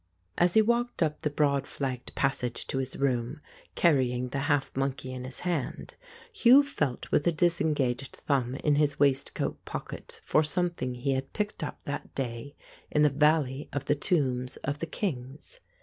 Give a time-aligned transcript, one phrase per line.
[0.35, 3.39] As he walked up the broad flagged passage to his room,
[3.75, 5.93] carrying the half monkey in his hand,
[6.33, 11.63] Hugh felt with a disengaged thumb in his waistcoat pocket for something he had picked
[11.63, 12.55] up that day
[12.89, 15.59] in the valley of the tombs of the kings.